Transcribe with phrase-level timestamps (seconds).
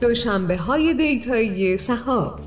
[0.00, 2.40] دوشنبه های دیتایی سهاب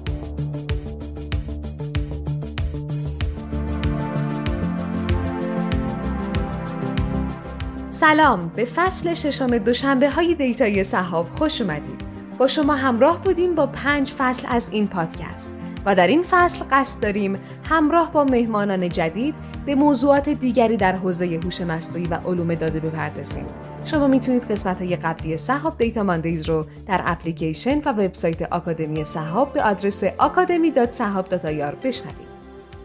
[7.90, 12.02] سلام به فصل ششم دوشنبه های دیتایی سهاب خوش اومدید.
[12.38, 15.54] با شما همراه بودیم با پنج فصل از این پادکست
[15.86, 17.40] و در این فصل قصد داریم
[17.72, 19.36] همراه با مهمانان جدید
[19.66, 23.46] به موضوعات دیگری در حوزه هوش مصنوعی و علوم داده بپردازیم.
[23.86, 29.54] شما می‌تونید قسمت های قبلی سحاب Data Mondays رو در اپلیکیشن و وبسایت آکادمی سحاب
[29.54, 32.32] به آدرس academy.sahab.ir بشنوید.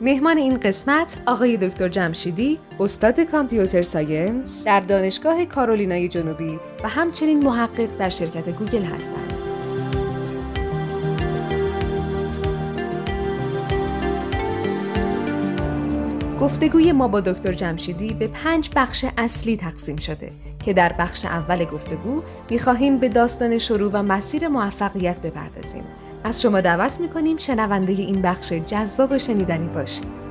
[0.00, 7.44] مهمان این قسمت آقای دکتر جمشیدی استاد computer science در دانشگاه کارولینای جنوبی و همچنین
[7.44, 9.45] محقق در شرکت گوگل هستند.
[16.46, 20.32] گفتگوی ما با دکتر جمشیدی به پنج بخش اصلی تقسیم شده
[20.64, 25.84] که در بخش اول گفتگو می‌خواهیم به داستان شروع و مسیر موفقیت بپردازیم.
[26.24, 30.25] از شما دعوت می‌کنیم شنونده این بخش جذاب و شنیدنی باشید.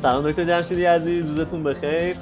[0.00, 2.16] سلام دکتر جمشیدی عزیز روزتون بخیر.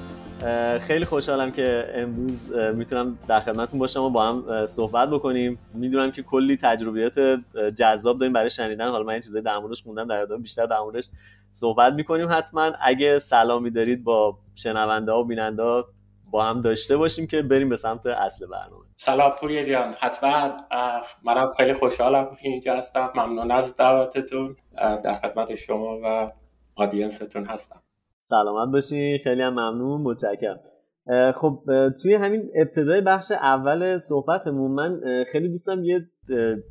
[0.78, 5.58] خیلی خوشحالم که امروز می‌تونم در خدمتتون باشم و با هم صحبت بکنیم.
[5.74, 7.40] می‌دونم که کلی تجربیات
[7.76, 8.88] جذاب داریم برای شنیدن.
[8.88, 11.08] حالا من این چیزای در موردش در ادامه بیشتر در موردش
[11.52, 12.28] صحبت می‌کنیم.
[12.30, 15.82] حتما اگه سلامی دارید با شنونده و بیننده
[16.30, 18.84] با هم داشته باشیم که بریم به سمت اصل برنامه.
[18.96, 19.94] سلام پوری جان.
[20.00, 20.50] حتما
[21.24, 23.10] منم خیلی خوشحالم که اینجا هستم.
[23.14, 26.30] ممنون از دعوتتون در خدمت شما و
[26.78, 27.80] آدینستون هستم.
[28.20, 30.60] سلامت باشی خیلی هم ممنون متشکرم.
[31.34, 31.62] خب
[32.02, 35.00] توی همین ابتدای بخش اول صحبتمون من
[35.32, 36.06] خیلی دوستم یه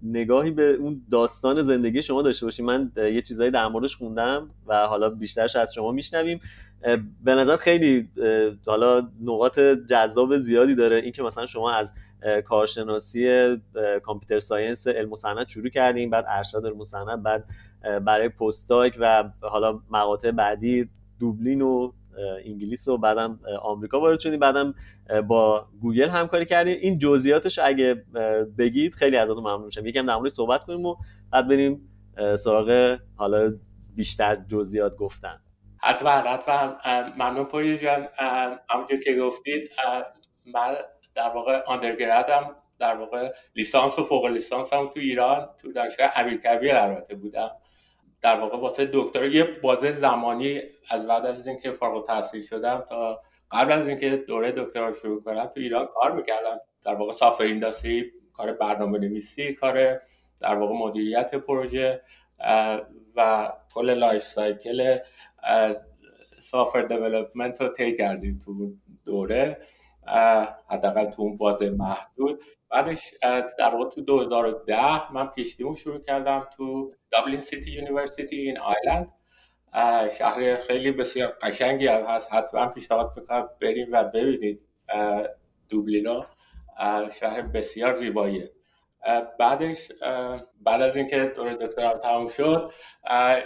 [0.03, 4.87] نگاهی به اون داستان زندگی شما داشته باشیم من یه چیزایی در موردش خوندم و
[4.87, 6.39] حالا بیشترش از شما میشنویم.
[7.23, 8.09] به نظر خیلی
[8.67, 11.93] حالا نقاط جذاب زیادی داره اینکه مثلا شما از
[12.45, 13.55] کارشناسی
[14.03, 15.15] computer science علم و
[15.47, 17.45] شروع کردیم بعد ارشد علم و بعد
[17.81, 20.89] برای postdoc و حالا مقاطع بعدی
[21.19, 21.91] دوبلین و
[22.45, 24.39] انگلیس و بعدم آمریکا وارد شدیم.
[24.39, 24.75] بعدم
[25.27, 26.77] با گوگل همکاری کردیم.
[26.81, 28.03] این جزئیاتش اگه
[28.57, 29.85] بگید خیلی ازتون ممنون میشم.
[29.85, 30.95] یکم در صحبت کنیم و
[31.31, 31.89] بعد بریم
[32.37, 33.53] سراغ حالا
[33.95, 35.39] بیشتر جزئیات گفتن.
[35.81, 36.75] حتما حتما.
[37.17, 38.07] ممنون پوری جان.
[38.69, 39.69] همونجور که گفتید
[40.53, 40.75] من
[41.15, 46.11] در واقع undergrad م در واقع لیسانس و فوق لیسانس هم تو ایران تو دانشگاه
[46.15, 47.49] امیرکبیر البته بودم.
[48.21, 53.21] در واقع واسه دکتر یه بازه زمانی از بعد از اینکه فارغ التحصیل شدم تا
[53.51, 56.59] قبل از اینکه دوره دکترا شروع کنم تو ایران کار می‌کردم.
[56.83, 60.01] در واقع software industry کار برنامه نویسی کار
[60.39, 62.01] در واقع مدیریت پروژه
[63.15, 64.97] و کل life cycle
[66.39, 68.73] software development رو طی کردیم تو
[69.05, 69.61] دوره.
[70.69, 72.43] حداقل تو اون بازه محدود.
[72.69, 73.13] بعدش
[73.57, 79.13] در واقع تو 2010 من PhD مو شروع کردم تو Dublin City University in Ireland
[80.17, 82.33] شهر خیلی بسیار قشنگی هم هست.
[82.33, 84.61] حتما پیشنهاد می‌کنم بریم و ببینید.
[85.69, 86.23] دوبلینو
[87.19, 88.51] شهر بسیار زیباییه.
[89.39, 89.91] بعدش
[90.61, 92.71] بعد از اینکه دوره دکترام تموم شد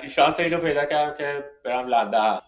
[0.09, 2.39] شانس اینو پیدا کردم که برم لندن.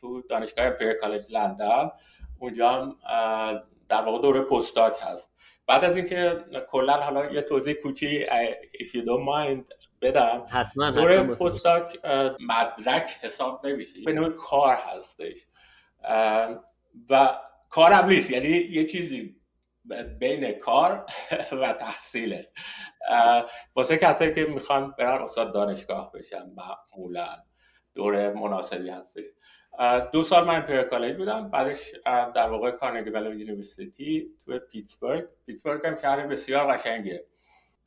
[0.00, 1.90] تو دانشگاه پیر کالج لندن.
[2.38, 2.96] اونجا هم
[3.88, 5.30] در واقع دوره پستاک هست.
[5.66, 8.26] بعد از اینکه کلا حالا یه توضیح کوچی
[8.74, 10.46] if you don't mind بدم.
[10.50, 11.98] حتما دوره پستاک
[12.40, 14.00] مدرک حساب نمیشه.
[14.04, 15.36] به نوع کار هستش.
[17.10, 17.38] و
[17.68, 18.30] کار هم نیست.
[18.30, 19.36] یعنی یه چیزی
[20.18, 21.06] بین کار
[21.52, 22.52] و تحصیله.
[23.74, 27.28] واسه کسایی که می‌خوان برن استاد دانشگاه بشن معمولا.
[27.94, 29.24] دوره مناسبی هستش.
[30.12, 31.50] دو سال من Imperial College بودم.
[31.50, 37.26] بعدش در واقع Carnegie Mellon University تو پیتسبورگ پیتسبورگ هم شهر بسیار قشنگه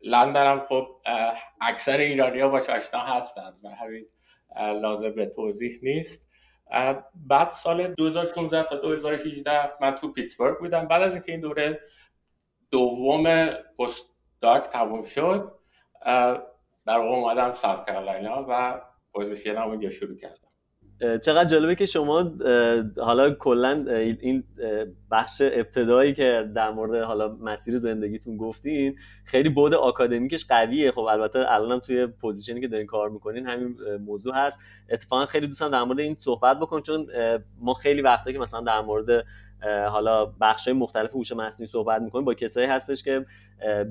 [0.01, 0.87] لندن هم خب
[1.61, 4.05] اکثر ایرانی ها باش آشنا هستند و همین
[4.55, 6.27] لازم به توضیح نیست.
[7.15, 10.87] بعد سال 2016 تا 2018 من تو پیتسبورگ بودم.
[10.87, 11.81] بعد از اینکه این دوره
[12.71, 13.45] دوم
[13.79, 15.59] postdoc تموم شد
[16.85, 17.89] در واقع اومدم South
[18.49, 18.81] و
[19.13, 20.52] position اونجا شروع کردم.
[21.21, 22.31] چقدر جالبه که شما
[22.97, 23.85] حالا کلا
[24.21, 24.43] این
[25.11, 28.95] بخش ابتدایی که در مورد حالا مسیر زندگیتون گفتین
[29.25, 30.91] خیلی بود آکادمیکش قویه.
[30.91, 34.59] خب البته الانم توی position ی که دارین کار می‌کنین همین موضوع هست.
[34.89, 37.07] اتفاقا خیلی دوستم در مورد این صحبت بکن چون
[37.59, 39.25] ما خیلی وقتا که مثلا در مورد
[39.89, 42.25] حالا بخش مختلف هوش مصنوعی صحبت می‌کنیم.
[42.25, 43.25] با کسایی هستش که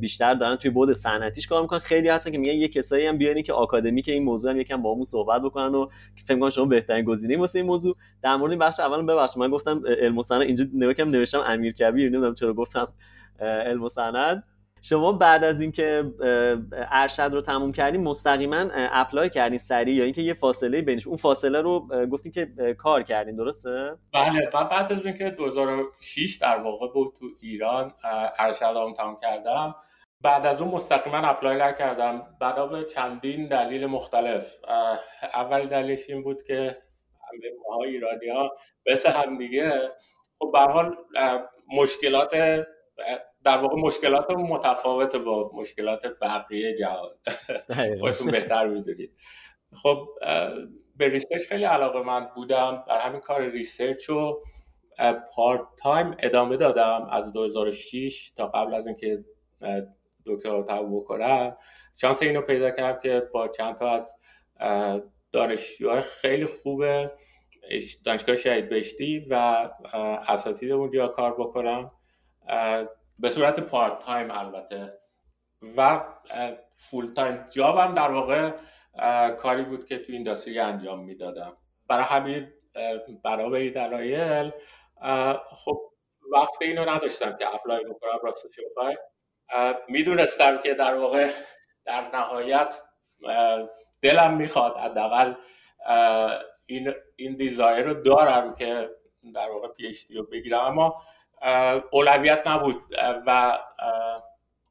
[0.01, 1.79] بیشتر دارن توی بود صنعتیش کار می‌کنن.
[1.79, 4.83] خیلی هستن که میگن یه کسایی هم بیارین که آکادمی که این موضوع هم یکم
[4.83, 5.89] با همون صحبت بکنن و
[6.27, 7.97] فکر کنم شما بهترین گزینه واسه این موضوع.
[8.23, 12.35] در مورد این بخش اول ببخشید من گفتم علم و اینجا نوشتم امیر کبیر نمی‌دونم
[12.35, 12.89] چرا گفتم
[13.41, 13.89] علم و
[14.85, 16.05] شما بعد از اینکه
[16.73, 21.07] ارشد رو تموم کردین مستقیما اپلای کردین سریع یا اینکه یه فاصله بینش.
[21.07, 26.89] اون فاصله رو گفتین که کار کردین درسته؟ بله بعد از اینکه 2006 در واقع
[26.93, 27.95] بود تو ایران
[28.39, 29.75] ارشدام تموم کردم.
[30.21, 32.27] بعد از اون مستقیما اپلای نکردم.
[32.41, 34.57] بنا به چندین دلیل مختلف.
[35.35, 38.51] اول دلیلش این بود که همه ماها ایرانی ها
[38.93, 39.73] مثل هم دیگه.
[40.39, 40.97] خب به حال
[41.77, 42.31] مشکلات
[43.45, 47.11] در واقع مشکلات متفاوت با مشکلات بقیه جهان.
[48.01, 49.13] خودتون بهتر می‌دونید.
[49.83, 50.09] خب
[50.97, 52.85] به research خیلی علاقه‌مند بودم.
[52.89, 54.45] در همین کار research رو
[55.35, 59.25] part time ادامه دادم از 2006 تا قبل از اینکه
[60.27, 61.57] دکترا رو بکنم.
[62.01, 64.15] شانس اینو پیدا کردم که با چند تا از
[65.33, 66.85] دانشجوهای خیلی خوب
[68.05, 69.35] دانشگاه شهید بهشتی و
[70.29, 71.91] اساتید اونجا کار بکنم.
[73.23, 74.99] به صورت part time البته.
[75.77, 76.01] و
[76.75, 78.51] full time job م در واقع
[79.31, 81.57] کاری بود که تو industry انجام می‌دادم.
[81.89, 82.53] برای همین
[83.25, 84.51] برای دلایل
[85.51, 85.81] خب
[86.33, 88.97] وقت اینو نداشتم که apply بکنم راستش بخوای.
[89.89, 91.31] می‌دونستم که در واقع
[91.85, 92.83] در نهایت
[94.03, 95.35] دلم می‌خواد حداقل
[96.67, 98.91] این این desire رو دارم که
[99.35, 100.61] در واقع PhD رو بگیرم.
[100.61, 101.03] اما
[101.91, 102.83] اولویت نبود
[103.27, 103.59] و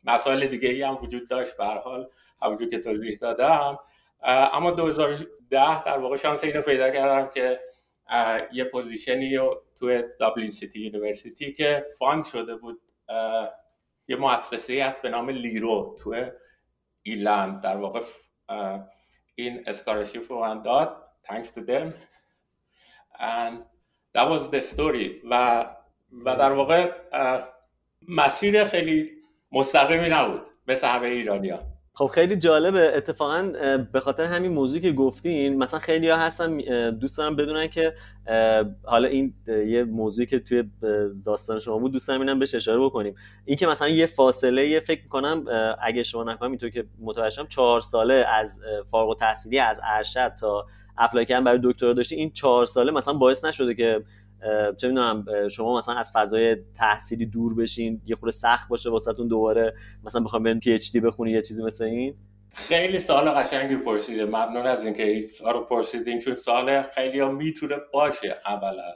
[0.04, 1.58] مسائل دیگه ای هم وجود داشت.
[1.58, 2.10] به هر حال
[2.42, 3.80] همونجور که توضیح دادم.
[4.24, 7.60] اما 2010 در واقع شانس اینو پیدا کردم که
[8.52, 12.82] یه position ی رو توی Dublin City University که fund شده بود
[14.08, 16.32] یه مؤسسه هست به نام Lero توی
[17.04, 18.02] Ireland در واقع
[19.36, 20.98] این scholarship رو داد.
[21.28, 21.94] Thanks to them.
[23.20, 23.54] And
[24.14, 25.22] that was the story.
[25.30, 25.66] و
[26.26, 26.92] و در واقع
[28.10, 29.10] مسیر خیلی
[29.52, 31.60] مستقیمی نبود مثل همه ایرانیا
[31.94, 32.98] خب خیلی جالبه.
[32.98, 33.52] اتفاقا
[33.94, 36.58] به خاطر همین موضوعی که گفتین مثلا خیلی ها هستن
[36.92, 37.94] دوست دارم بدونن که
[38.84, 40.64] حالا این یه موضوعی که توی
[41.26, 43.16] داستان شما بود دوست دارم اینم بهش اشاره بکنیم.
[43.46, 45.46] این که مثلا یه فاصله یه فکر کنم
[45.82, 48.62] اگه شما نکنم اینطور که متوجهم چهار ساله از
[48.92, 50.66] فارغ التحصیلی از ارشد تا
[50.98, 54.04] apply کردن برای دکترا داشتی این چهار ساله مثلا باعث نشده که
[54.78, 59.74] چه می‌دونم شما مثلا از فضای تحصیلی دور بشین یه خورده سخت باشه واسهتون دوباره
[60.04, 62.16] مثلا بخوام برین PhD بخونی یه چیزی مثل این؟
[62.54, 66.20] خیلی سوال قشنگی پرسیده ممنون از اینکه این رو پرسیدین.
[66.20, 68.96] چون سوال خیلی ها می‌تونه باشه اولا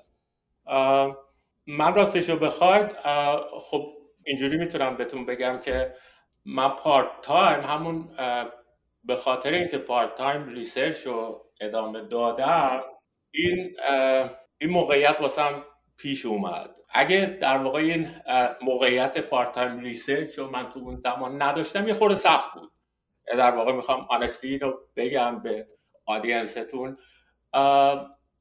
[1.68, 2.92] من راستش رو بخواید
[3.59, 3.94] خب
[4.24, 5.94] اینجوری می‌تونم بهتون بگم که
[6.45, 8.09] من part time همون
[9.03, 12.81] به خاطر اینکه part time research رو ادامه دادم
[13.31, 13.75] این
[14.57, 15.63] این موقعیت واسم
[15.98, 16.75] پیش اومد.
[16.90, 18.07] اگه در واقع این
[18.62, 22.72] موقعیت part time research من تو اون زمان نداشتم یه خورده سخت بود.
[23.28, 25.68] در واقع می‌خوام honesty رو بگم به
[26.06, 26.97] audience تون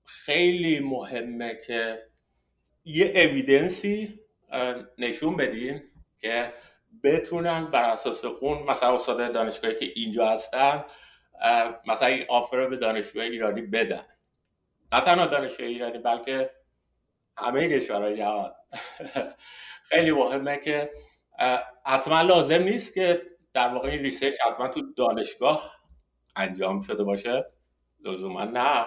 [0.05, 2.03] خیلی مهمه که
[2.85, 4.21] یه evidence ی
[4.99, 5.83] نشون بدین
[6.21, 6.53] که
[7.05, 10.85] بتونن بر اساس اون مثلا استاد دانشگاهی که اینجا هستن
[11.87, 14.07] مثلا این آفر به دانشجو ایرانی بدن.
[14.95, 16.51] نه تنها دانشجو ایرانی بلکه
[17.39, 18.53] همه کشورهای جهان.
[19.91, 20.91] خیلی مهمه که
[21.87, 23.23] حتما لازم نیست که
[23.53, 25.75] در واقع این ریسرچ حتما تو دانشگاه
[26.37, 27.45] انجام شده باشه.
[28.05, 28.87] لزوما نه.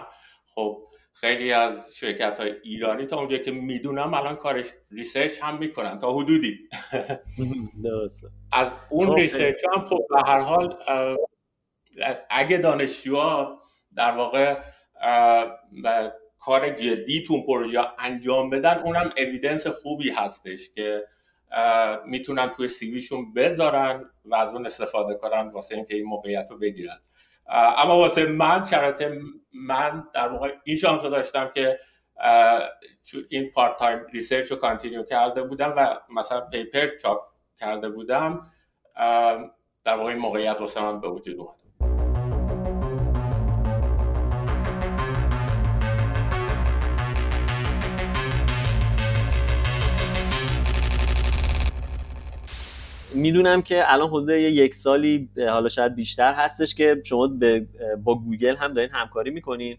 [0.55, 5.99] خب خیلی از شرکت های ایرانی تا اونجا که می‌دونم الان کارش research هم می‌کنن
[5.99, 6.69] تا حدودی.
[8.51, 10.77] از اون research هم خب به هر حال
[12.29, 13.61] اگه دانشجوها
[13.95, 14.57] در واقع
[16.39, 21.03] کار جدی تو پروژه انجام بدن اونم evidence خوبی هستش که
[22.05, 26.57] می‌تونن توی CV شون بذارن و از اون استفاده کنن واسه اینکه این موقعیت رو
[26.57, 26.97] بگیرن.
[27.49, 29.11] اما واسه من شرایط
[29.53, 31.79] من در واقع این شانس رو داشتم که
[33.29, 37.21] این part time research رو continue کرده بودم و مثلا paper چاپ
[37.59, 38.51] کرده بودم
[39.83, 41.55] در واقع این موقعیت واسه من به وجود اومد.
[53.17, 57.27] می‌دونم که الان حدود یک سالی حالا شاید بیشتر هستش که شما
[58.03, 59.77] با گوگل هم دارین همکاری می‌کنین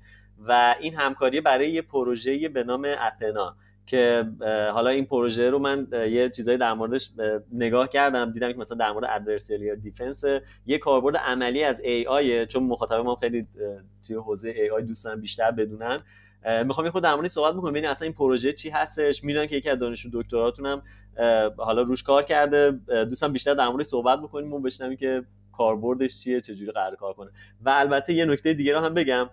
[0.48, 4.24] و این همکاری برای یه پروژه به نام Athena که
[4.72, 7.10] حالا این پروژه رو من یه چیزایی در موردش
[7.52, 10.24] نگاه کردم دیدم که مثلا در مورد adversary یا defense
[10.66, 13.46] یه کاربرد عملی از AI چون مخاطب ما خیلی
[14.06, 16.00] توی حوزه AI دوستان بیشتر بدونن.
[16.64, 19.24] می‌خوام یه خورده در موردش صحبت بکنم ببینید اصلا این پروژه چی هستش.
[19.24, 20.82] می‌دونن که یکی از دانشجو دکتراتونم
[21.56, 22.70] حالا روش کار کرده.
[23.04, 25.22] دوستان بیشتر در موردش صحبت بکنیم و بشنویم که
[25.52, 27.30] کاربردش چیه چجوری قرار کار کنه.
[27.64, 29.30] و البته یه نکته دیگه رو هم بگم.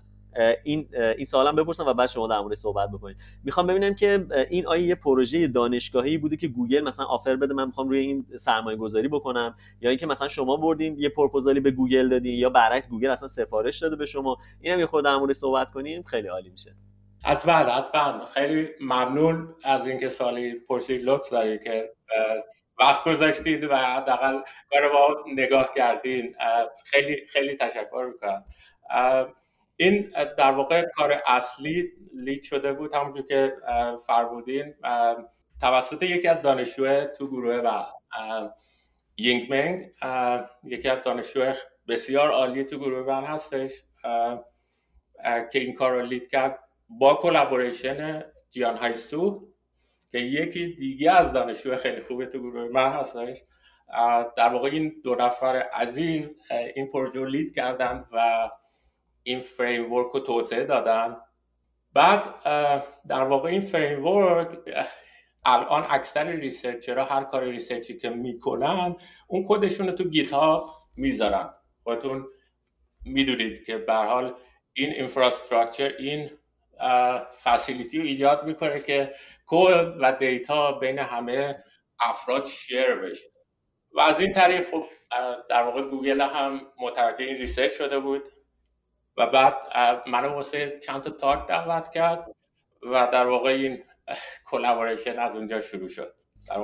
[0.64, 3.18] این این سوالم بپرسم و بعد شما در مورد صحبت بکنید.
[3.44, 7.66] می‌خوام ببینم که این آیا یه پروژه دانشگاهی بوده که گوگل مثلا offer بده من
[7.66, 9.56] می‌خوام روی این سرمایه گذاری بکنم.
[9.82, 13.80] یا اینکه مثلا شما بردین یه پروپوزالی به گوگل دادین یا برعکس گوگل اصلا سفارش
[13.80, 14.38] داده به شما.
[14.62, 16.04] اینم یه خورده در مورد صحبت کنیم.
[16.04, 16.72] خیلی عالی میشه.
[17.26, 21.94] حتما حتما خیلی ممنون از اینکه سالی پرسید لطف داری که
[22.80, 24.40] وقت گذاشتید و حداقل
[24.72, 26.36] برای با نگاه کردین.
[26.86, 28.46] خیلی خیلی تشکر می‌کنم.
[29.76, 33.54] این در واقع کار اصلی لید شده بود همونجور که
[34.08, 34.76] فرمودین.
[35.62, 37.84] توسط یکی از دانشجوه تو گروه و
[39.18, 39.92] یینگمنگ
[40.64, 41.56] یکی از دانشجوه
[41.88, 43.72] بسیار عالی تو گروه من هستش.
[45.24, 46.60] که این کار رو lead کرد.
[46.90, 49.48] با collaboration جیان هایسو
[50.12, 53.44] که یکی دیگه از دانشجو خیلی خوبه تو گروه من هستش.
[54.38, 56.40] در واقع این دو نفر عزیز
[56.76, 58.50] این پروژه lead کردن و
[59.24, 61.18] این framework رو توسعه دادن.
[61.94, 62.24] بعد
[63.08, 64.60] در واقع این framework
[65.46, 68.96] الان اکثر researcher ها هر کار research ی که می‌کنن
[69.28, 71.52] اون کدشون رو تو گیت هاب می‌ذارن.
[71.84, 72.26] خودتون
[73.06, 74.34] می‌دونید که به هر حال
[74.74, 76.30] این infrastructure این
[77.44, 79.14] facility رو ایجاد می‌کنه که
[79.48, 81.64] کد و data بین همه
[82.00, 83.28] افراد share بشه.
[83.96, 84.86] و از این طریق خب
[85.50, 88.24] در واقع گوگل هم متوجه این research شده بود
[89.18, 89.56] و بعد
[90.08, 92.26] منو واسه چند تا talk دعوت کرد
[92.84, 93.84] و در واقع این
[94.46, 96.14] collaboration از اونجا شروع شد.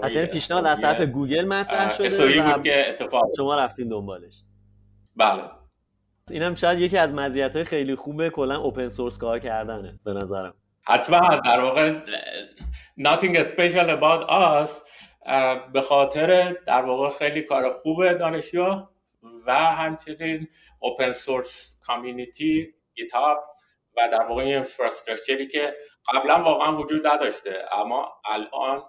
[0.03, 4.41] اصلا پیشنهاد از طرف گوگل مطرح شده بود که اتفاق شما رفتین دنبالش.
[5.15, 5.43] بله.
[6.31, 10.53] اینم شاید یکی از مزیت خیلی خوبه کلا اوپن سورس کار کردنه به نظرم.
[10.83, 11.41] حتما.
[11.45, 11.99] در واقع
[12.99, 14.71] nothing special about us
[15.73, 18.87] به خاطر در واقع خیلی کار خوبه دانشجو
[19.47, 20.47] و همچنین
[20.79, 23.43] اوپن سورس کامیونیتی گیتاب
[23.97, 25.73] و در واقع این انفراستراکچری که
[26.13, 28.83] قبلا واقعا وجود نداشته اما الان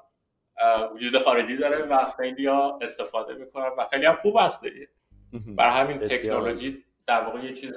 [0.95, 4.63] وجود خارجی داره و خیلی ها استفاده می‌کنن و خیلی هم خوب هست
[5.57, 7.75] بر همین تکنولوژی در واقع یه چیز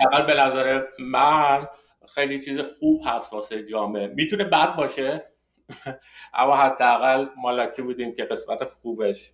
[0.00, 1.66] اول به نظر من
[2.14, 4.06] خیلی چیز خوب هست واسه جامعه.
[4.06, 5.24] می‌تونه بد باشه؟
[6.34, 9.32] اما حداقل مالاکی بودیم که قسمت خوبش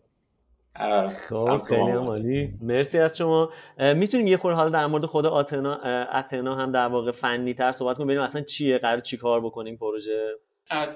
[1.28, 3.50] خب خیلی مالی مرسی از شما.
[3.78, 5.74] می‌تونیم یه خورده حالا در مورد خود آتنا
[6.04, 9.76] اتنا هم در واقع فنی تر صحبت کنیم ببینیم اصلا چیه قرار چی کار بکنیم
[9.76, 10.28] پروژه؟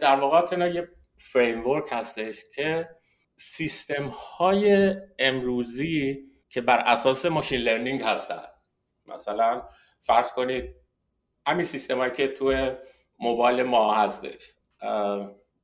[0.00, 0.88] در واقع آتنا یه
[1.18, 2.88] فریم هستش که
[3.36, 4.04] سیستم
[4.38, 8.44] های امروزی که بر اساس ماشین لرنینگ هستن.
[9.06, 9.62] مثلا
[10.00, 10.74] فرض کنید
[11.46, 12.72] همین سیستم که توی
[13.18, 14.54] موبایل ما هستش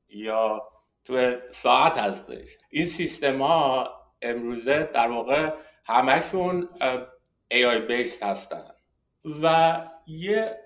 [0.09, 0.69] یا
[1.05, 2.51] توی ساعت هستش.
[2.71, 3.91] این سیستم ها
[4.23, 5.51] امروزه در واقع
[5.85, 6.69] همشون
[7.55, 8.71] AI based هستن.
[9.43, 10.59] و یه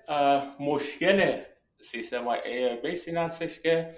[0.59, 1.41] مشکل
[1.81, 2.39] سیستم های
[2.77, 3.95] AI based این هستش که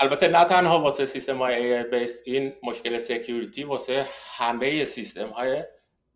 [0.00, 5.64] البته نه تنها واسه سیستم های AI based این مشکل security واسه همه سیستم های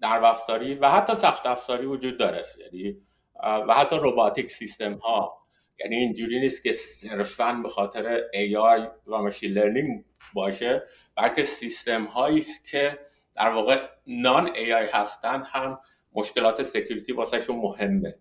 [0.01, 2.45] نرم افزاری و حتی سخت افزاری وجود داره.
[2.59, 2.97] یعنی
[3.43, 5.41] و حتی robotic system ها.
[5.79, 10.83] یعنی اینجوری نیست که صرفا به خاطر AI و machine learning باشه
[11.17, 12.99] بلکه سیستم هایی که
[13.37, 15.81] در واقع non AI هستند هم
[16.13, 18.15] مشکلات security واسهشون مهمه.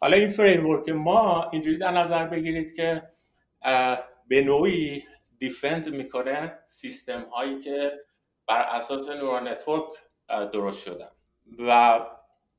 [0.00, 3.02] حالا این framework ما اینجوری در نظر بگیرید که
[4.28, 5.04] به نوعی
[5.38, 7.92] defend می‌کنه سیستم هایی که
[8.48, 9.88] بر اساس neural network
[10.52, 11.10] درست شدن.
[11.58, 12.00] و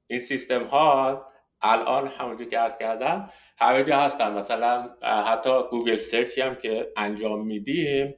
[0.08, 1.26] این سیستم ها
[1.62, 4.34] الان همونجور که عرض کردم همه جا هستن.
[4.34, 8.16] مثلا حتی گوگل search ی هم که انجام میدیم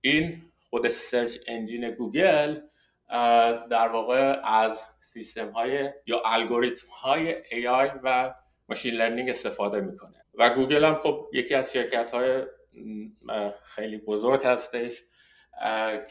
[0.00, 2.60] این خود search engine گوگل
[3.70, 8.34] در واقع از سیستم های یا الگوریتم های AI و
[8.68, 10.24] machine learning استفاده می‌کنه.
[10.34, 12.42] و گوگل هم خب یکی از شرکت های
[13.64, 15.02] خیلی بزرگ هستش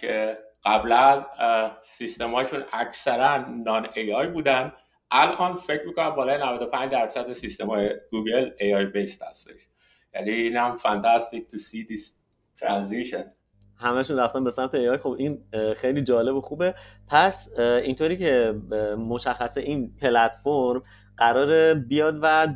[0.01, 1.25] که قبلا
[1.82, 4.74] سیستم هاشون اکثرا non AI بودن.
[5.12, 9.62] الان فکر می‌کنم بالای 95 درصد سیستم های گوگل AI based هستش.
[10.13, 12.18] یعنی اینم fantastic to see this
[12.58, 13.32] transition
[13.78, 15.44] همشون رفتن به سمت AI خب این
[15.75, 16.75] خیلی جالب و خوبه.
[17.08, 18.54] پس اینطوری که
[18.98, 20.84] مشخصه این پلتفرم
[21.20, 22.48] قرار بیاد و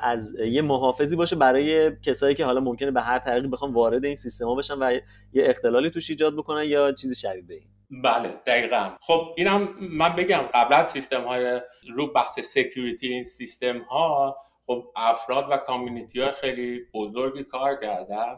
[0.00, 4.14] از یه محافظی باشه برای کسایی که حالا ممکنه به هر طریقی بخوام وارد این
[4.14, 4.92] سیستما بشن و
[5.32, 8.02] یه اختلالی توش ایجاد بکنن یا چیزی شبیه این.
[8.02, 8.90] بله دقیقا.
[9.00, 11.60] خب اینم من بگم قبل از سیستم های
[11.94, 18.36] رو بحث security این سیستم ها خب افراد و community ها خیلی بزرگی کار کردن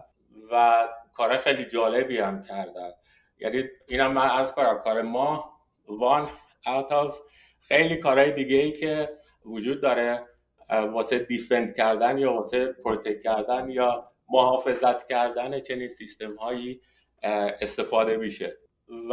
[0.52, 2.90] و کار خیلی جالبی هم کردن.
[3.38, 5.50] یعنی اینم من عرض کنم کار ما
[5.88, 6.28] one
[6.66, 7.14] out of
[7.60, 10.26] خیلی کارهای دیگه ای که وجود داره
[10.70, 16.80] واسه defend کردن یا واسه protect کردن یا محافظت کردن چنین سیستم هایی
[17.60, 18.56] استفاده میشه.
[19.10, 19.12] و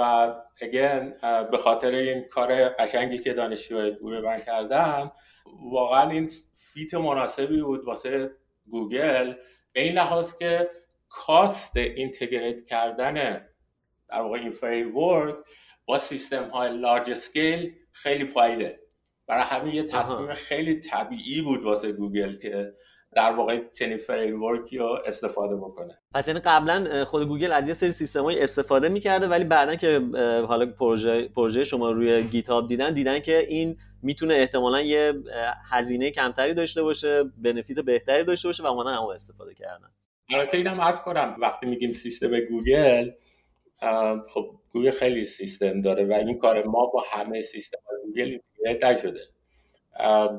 [0.62, 1.14] again
[1.52, 5.12] به خاطر این کار قشنگی که دانشجوهای گروه من کردن
[5.72, 8.32] واقعا این fit مناسبی بود واسه
[8.70, 9.34] گوگل
[9.74, 10.70] به این لحاظ که
[11.10, 13.14] cost integrate کردن
[14.10, 15.36] در واقع این framework
[15.86, 18.80] با سیستم های large scale خیلی پایینه.
[19.28, 22.74] برای همین یه تصمیم خیلی طبیعی بود واسه گوگل که
[23.16, 25.98] در واقع چنین framework ی رو استفاده بکنه.
[26.14, 30.02] پس یعنی قبلا خود گوگل از یه سری سیستمایی استفاده می‌کرده ولی بعدا که
[30.48, 35.14] حالا پروژه پروژه شما روی گیت‌هاب دیدن دیدن که این می‌تونه احتمالا یه
[35.70, 39.92] هزینه کمتری داشته باشه benefit بهتری داشته باشه و اومدن همو استفاده کردن.
[40.30, 43.12] البته اینم عرض کنم وقتی میگیم سیستم گوگل
[44.34, 48.38] خب گوگل خیلی سیستم داره و این کار ما با همه سیستم گوگل
[49.02, 49.20] شده.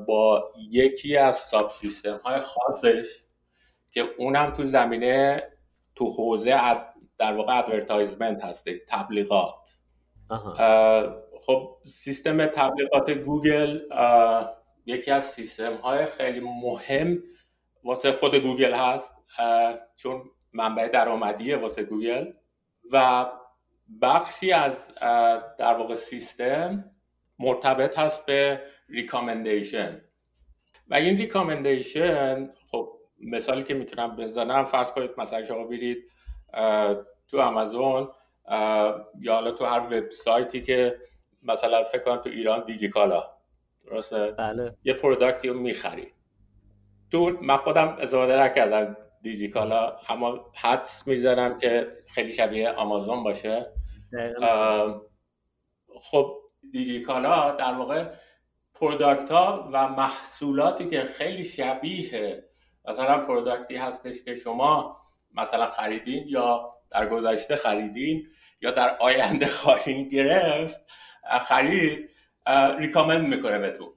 [0.07, 3.23] با یکی از subsystem های خاصش
[3.91, 5.43] که اونم تو زمینه
[5.95, 6.61] تو حوزه
[7.17, 9.69] در واقع advertisement هستش تبلیغات.
[11.45, 13.79] خب سیستم تبلیغات گوگل
[14.85, 17.23] یکی از سیستم های خیلی مهم
[17.83, 19.13] واسه خود گوگل هست
[19.95, 20.21] چون
[20.53, 22.31] منبع درآمدیه واسه گوگل.
[22.91, 23.25] و
[24.01, 24.91] بخشی از
[25.57, 26.91] در واقع سیستم
[27.39, 30.01] مرتبط هست به recommendation
[30.87, 36.11] و این recommendation خب مثالی که می‌تونم بزنم فرض کنید مثلا شما برید
[37.27, 38.09] تو آمازون
[39.19, 40.99] یا حالا تو هر وبسایتی که
[41.43, 43.23] مثلا فکر کنم تو ایران دیجیکالا.
[43.85, 44.75] درسته؟ بله.
[44.83, 46.13] یه product ی رو می‌خری.
[47.11, 53.73] تو من خودم استفاده نکردم دیجیکالا اما حدس می‌زنم که خیلی شبیه آمازون باشه.
[56.01, 56.37] خب
[56.71, 58.05] دیجیکالا در واقع
[58.73, 62.43] product ها و محصولاتی که خیلی شبیه
[62.85, 64.97] مثلا product ی هستش که شما
[65.33, 68.27] مثلا خریدین یا در گذشته خریدین
[68.61, 70.81] یا در آینده خواهیم گرفت
[71.41, 72.09] خرید
[72.77, 73.93] recommend می‌کنه بهتون.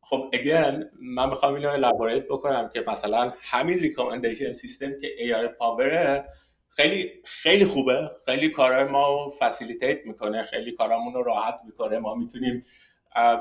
[0.00, 5.46] خب again من می‌خوام اینو elaborate بکنم که مثلا همین recommendation system که AI power
[5.46, 6.24] ه
[6.70, 8.10] خیلی خیلی خوبه.
[8.24, 10.42] خیلی کارهای ما facilitate می‌کنه.
[10.42, 11.98] خیلی کارامون رو راحت می‌کنه.
[11.98, 12.64] ما می‌تونیم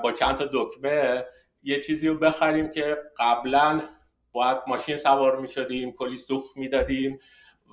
[0.04, 1.26] با چند تا دکمه
[1.64, 3.82] یه چیزی رو بخریم که قبلا
[4.32, 7.20] باید ماشین سوار می‌شدیم کلی سوخت می‌دادیم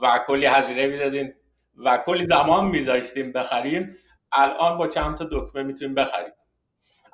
[0.03, 1.35] و کلی هزینه می‌دادیم
[1.77, 3.97] و کلی زمان میذاشتیم بخریم.
[4.33, 6.33] الان با چند تا دکمه می‌تونیم بخریم.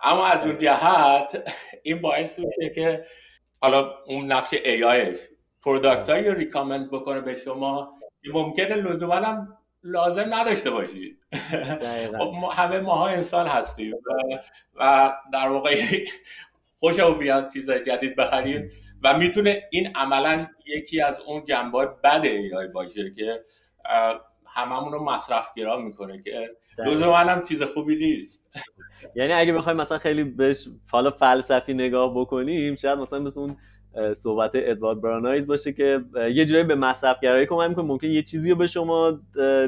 [0.03, 1.53] اما از اون جهت
[1.83, 3.07] این باعث میشه که
[3.61, 5.19] حالا اون نقش آیش
[5.65, 7.95] پروداکت رو ریکامند بکنه به شما.
[8.31, 11.19] ممکنه لزوما هم لازم نداشته باشید
[12.19, 13.95] خب همه ماها انسان هستیم
[14.75, 15.75] و, در واقع
[16.79, 18.71] خوش بیاد چیزای جدید بخریم
[19.03, 23.45] و می‌تونه این عملا یکی از اون جنبه بد ای باشه که
[24.47, 28.43] هممون رو مصرفگرا می‌کنه که لزوما هم چیز خوبی نیست.
[29.15, 33.57] یعنی اگه بخوایم مثلا خیلی بهش حالا فلسفی نگاه بکنیم شاید مثلا مثل اون
[34.17, 36.01] صحبت ادوارد برانایز باشه که
[36.35, 37.85] یه جوری به مصرفگرایی کمک می‌کنه.
[37.85, 39.13] ممکن یه چیزی رو به شما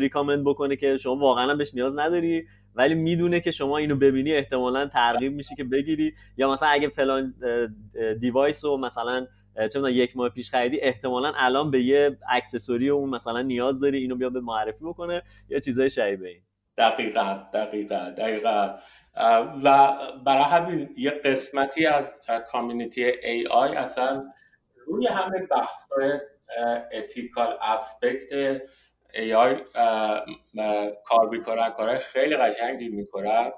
[0.00, 4.86] recommend بکنه که شما واقعا بهش نیاز نداری ولی می‌دونه که شما اینو ببینی احتمالا
[4.86, 6.14] ترغیب میشی که بگیری.
[6.36, 7.34] یا مثلا اگه فلان
[8.20, 9.26] device رو مثلا
[9.72, 14.16] چه یک ماه پیش خریدی احتمالا الان به یه accessory اون مثلا نیاز داری اینو
[14.16, 16.42] بیا به معرفی بکنه یا چیزای شبیه این.
[16.78, 18.74] دقیقا دقیقا دقیقا.
[19.64, 19.96] و
[20.26, 24.32] برای همین یه قسمتی از community AI اصلا
[24.86, 25.88] روی همین بحث
[26.92, 28.60] ethical aspect
[29.14, 29.56] AI
[31.04, 33.52] کار می‌کنن کارهای خیلی قشنگی می‌کنن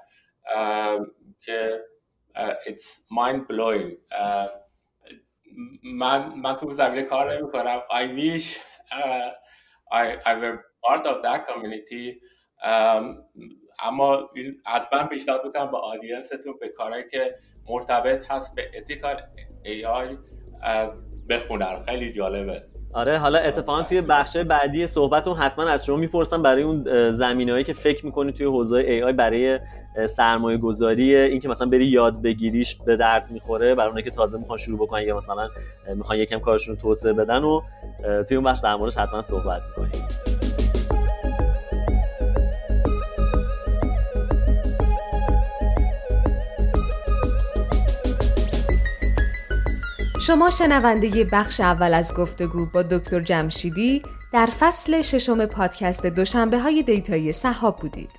[1.40, 1.84] که
[2.66, 3.96] it's mind blowing
[5.82, 8.56] من من تو زمینه کار نمی کنم I wish
[8.92, 9.30] uh,
[9.92, 12.20] I, I were part of that community.
[13.78, 14.30] اما
[14.64, 17.34] حتما پیشنهاد می‌کنم به audience تون به کارهایی که
[17.68, 19.16] مرتبط هست به ethical
[19.62, 20.16] ای آی
[21.28, 21.82] بخونن.
[21.86, 22.62] خیلی جالبه.
[22.94, 27.72] آره حالا اتفاقا توی بخش بعدی صحبتون حتما از شما می‌پرسم برای اون زمینه‌ای که
[27.72, 29.58] فکر می‌کنی توی حوزه ای آی برای
[30.08, 34.38] سرمایه گذاری این که مثلا بری یاد بگیریش به درد می‌خوره برای اونایی که تازه
[34.38, 35.48] می‌خوان شروع بکنن یا مثلا
[35.94, 37.60] می‌خوان یکم کارشون رو توسعه بدن و
[38.28, 40.25] توی اون بخش در موردش حتما صحبت می‌کنیم.
[50.26, 56.82] شما شنونده بخش اول از گفتگو با دکتر جمشیدی در فصل ششم پادکست دوشنبه های
[56.82, 58.10] دیتایی صحاب بودید.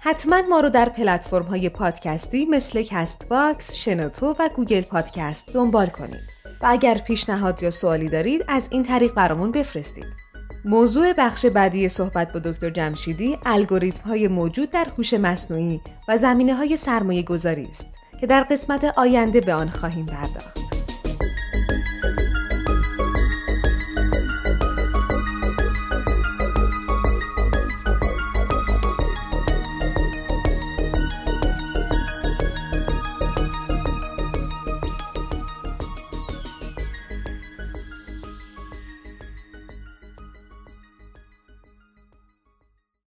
[0.00, 5.86] حتما ما رو در پلتفرم های پادکستی مثل کست باکس، شنوتو و گوگل پادکست دنبال
[5.86, 6.20] کنید.
[6.62, 10.06] و اگر پیشنهاد یا سوالی دارید از این طریق برامون بفرستید.
[10.64, 16.54] موضوع بخش بعدی صحبت با دکتر جمشیدی الگوریتم های موجود در هوش مصنوعی و زمینه
[16.54, 20.63] های سرمایه گذاری است که در قسمت آینده به آن خواهیم پرداخت.